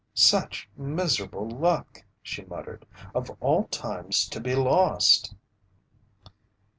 [0.15, 2.87] "Such miserable luck!" she muttered.
[3.13, 5.35] "Of all times to be lost!"